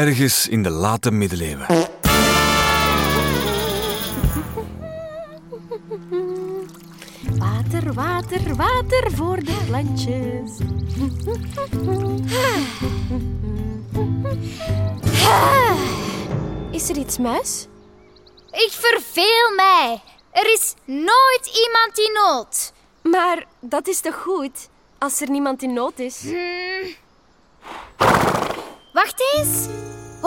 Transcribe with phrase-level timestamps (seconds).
[0.00, 1.66] Ergens in de late middeleeuwen.
[7.38, 10.58] Water, water, water voor de plantjes.
[16.70, 17.66] Is er iets, muis?
[18.50, 20.02] Ik verveel mij.
[20.30, 22.72] Er is nooit iemand in nood.
[23.02, 26.24] Maar dat is toch goed, als er niemand in nood is?
[28.92, 29.79] Wacht eens.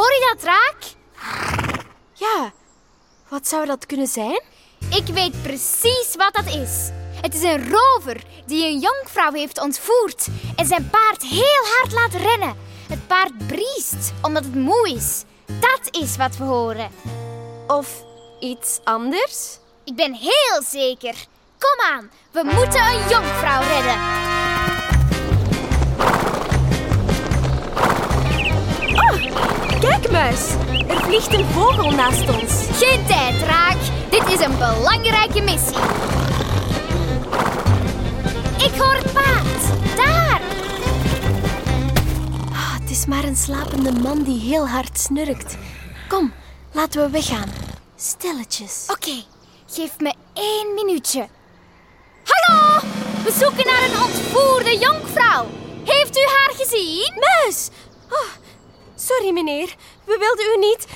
[0.03, 0.77] Hoor je dat, Draak?
[2.13, 2.51] Ja,
[3.29, 4.41] wat zou dat kunnen zijn?
[4.89, 6.89] Ik weet precies wat dat is.
[7.21, 12.21] Het is een rover die een jonkvrouw heeft ontvoerd en zijn paard heel hard laat
[12.21, 12.55] rennen.
[12.89, 15.23] Het paard briest omdat het moe is.
[15.45, 16.91] Dat is wat we horen.
[17.67, 18.03] Of
[18.39, 19.57] iets anders?
[19.83, 21.15] Ik ben heel zeker.
[21.59, 24.32] Kom aan, we moeten een jonkvrouw redden.
[30.13, 30.49] Muis.
[30.87, 32.67] Er vliegt een vogel naast ons.
[32.71, 33.77] Geen tijd, Draak.
[34.09, 35.77] Dit is een belangrijke missie.
[38.57, 39.95] Ik hoor het paard.
[39.95, 40.41] Daar.
[42.51, 45.57] Ah, het is maar een slapende man die heel hard snurkt.
[46.09, 46.33] Kom,
[46.71, 47.51] laten we weggaan.
[47.95, 48.87] Stilletjes.
[48.91, 49.23] Oké,
[49.67, 51.27] geef me één minuutje.
[52.23, 52.79] Hallo!
[53.23, 55.47] We zoeken naar een ontvoerde jonkvrouw.
[55.83, 57.13] Heeft u haar gezien?
[57.19, 57.69] Muis!
[58.09, 58.42] Oh,
[59.03, 59.75] sorry, meneer.
[60.03, 60.87] We wilden u niet...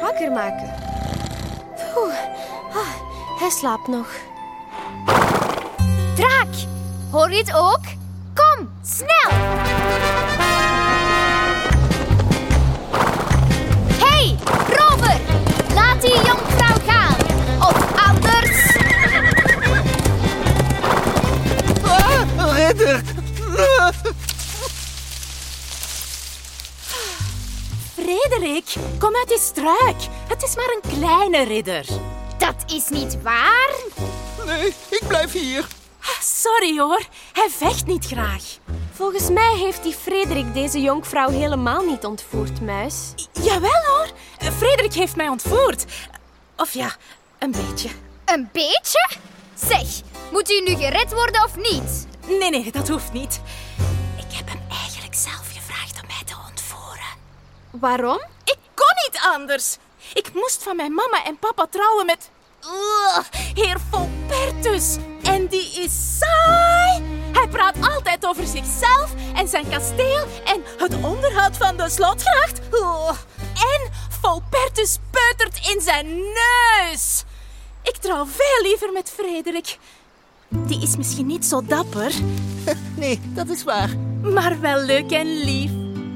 [0.00, 0.74] wakker maken.
[2.72, 2.94] Ah,
[3.38, 4.08] hij slaapt nog.
[6.14, 6.54] Draak,
[7.10, 7.80] hoor je het ook?
[8.34, 9.71] Kom, snel!
[28.16, 29.96] Frederik, kom uit die struik.
[30.28, 31.86] Het is maar een kleine ridder.
[32.38, 33.74] Dat is niet waar.
[34.46, 35.66] Nee, ik blijf hier.
[36.00, 37.02] Ah, Sorry hoor,
[37.32, 38.42] hij vecht niet graag.
[38.92, 42.94] Volgens mij heeft die Frederik deze jonkvrouw helemaal niet ontvoerd, muis.
[43.32, 44.08] Jawel hoor,
[44.56, 45.84] Frederik heeft mij ontvoerd.
[46.56, 46.96] Of ja,
[47.38, 47.88] een beetje.
[48.24, 49.08] Een beetje?
[49.54, 49.88] Zeg,
[50.32, 52.06] moet u nu gered worden of niet?
[52.38, 53.40] Nee, nee, dat hoeft niet.
[54.16, 57.20] Ik heb hem eigenlijk zelf gevraagd om mij te ontvoeren.
[57.72, 58.20] Waarom?
[58.44, 59.76] Ik kon niet anders.
[60.14, 62.30] Ik moest van mijn mama en papa trouwen met...
[62.64, 63.24] Ugh,
[63.54, 64.96] heer Volpertus.
[65.22, 67.02] En die is saai.
[67.32, 72.60] Hij praat altijd over zichzelf en zijn kasteel en het onderhoud van de slotgracht.
[72.72, 73.18] Ugh.
[73.54, 73.90] En
[74.20, 77.24] Volpertus peutert in zijn neus.
[77.82, 79.78] Ik trouw veel liever met Frederik.
[80.48, 82.12] Die is misschien niet zo dapper,
[82.96, 83.96] Nee, dat is waar.
[84.22, 85.70] maar wel leuk en lief.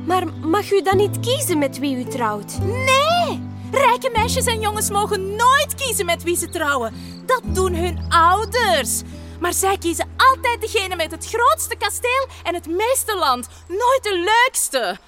[0.06, 2.58] Maar mag u dan niet kiezen met wie u trouwt?
[2.60, 3.42] Nee!
[3.70, 6.94] Rijke meisjes en jongens mogen nooit kiezen met wie ze trouwen.
[7.26, 9.02] Dat doen hun ouders.
[9.40, 13.48] Maar zij kiezen altijd degene met het grootste kasteel en het meeste land.
[13.68, 14.98] Nooit de leukste.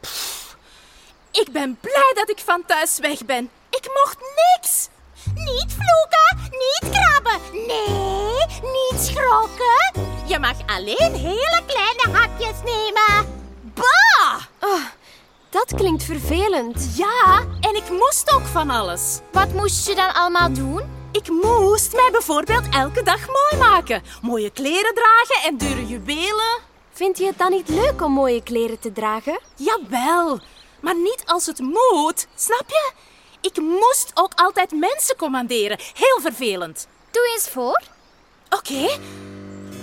[0.00, 0.56] Pff.
[1.30, 3.50] Ik ben blij dat ik van thuis weg ben.
[3.70, 4.88] Ik mocht niks.
[5.34, 7.40] Niet vloeken, niet krabben.
[7.52, 10.06] Nee, niet schrokken.
[10.26, 12.37] Je mag alleen hele kleine hapjes
[15.88, 16.96] klinkt vervelend.
[16.96, 19.20] Ja, en ik moest ook van alles.
[19.32, 20.82] Wat moest je dan allemaal doen?
[21.12, 24.02] Ik moest mij bijvoorbeeld elke dag mooi maken.
[24.22, 26.58] Mooie kleren dragen en dure juwelen.
[26.92, 29.40] Vind je het dan niet leuk om mooie kleren te dragen?
[29.56, 30.40] Jawel,
[30.80, 32.26] maar niet als het moet.
[32.34, 32.92] Snap je?
[33.40, 35.78] Ik moest ook altijd mensen commanderen.
[35.94, 36.86] Heel vervelend.
[37.10, 37.82] Doe eens voor.
[38.50, 38.98] Oké.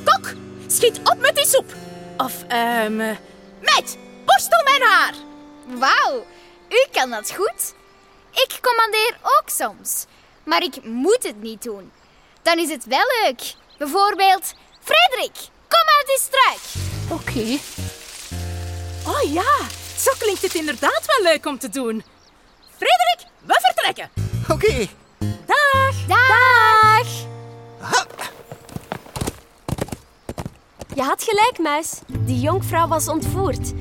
[0.04, 0.34] Kok,
[0.68, 1.74] schiet op met die soep.
[2.18, 3.00] Of, ehm...
[3.00, 3.18] eh,
[3.62, 5.14] meid, borstel mijn haar.
[5.66, 6.26] Wauw,
[6.70, 7.74] u kan dat goed.
[8.32, 10.06] Ik commandeer ook soms,
[10.44, 11.92] maar ik moet het niet doen.
[12.42, 13.54] Dan is het wel leuk.
[13.78, 14.54] Bijvoorbeeld,
[14.84, 15.36] Frederik,
[15.68, 16.62] kom uit die struik.
[17.22, 17.58] Oké.
[19.08, 19.58] Oh ja,
[19.98, 22.04] zo klinkt het inderdaad wel leuk om te doen.
[22.78, 24.12] Frederik, we vertrekken.
[24.50, 24.88] Oké.
[25.46, 26.06] Dag.
[26.08, 27.08] Dag.
[30.96, 32.00] Je had gelijk, muis.
[32.08, 33.72] Die jonkvrouw was ontvoerd.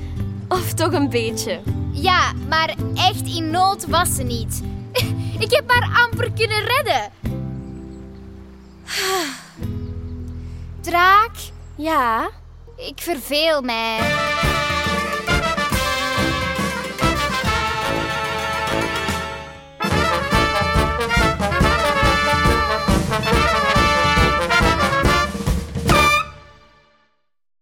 [0.49, 1.74] Of toch een beetje.
[2.05, 4.61] Ja, maar echt in nood was ze niet.
[5.45, 7.11] Ik heb haar amper kunnen redden.
[10.81, 11.31] Draak,
[11.75, 12.29] Ja,
[12.75, 14.24] ik verveel mij.